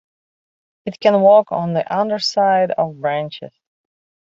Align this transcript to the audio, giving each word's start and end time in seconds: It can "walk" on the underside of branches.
It 0.87 0.99
can 0.99 1.21
"walk" 1.21 1.51
on 1.51 1.73
the 1.73 1.95
underside 1.95 2.71
of 2.71 2.99
branches. 2.99 3.51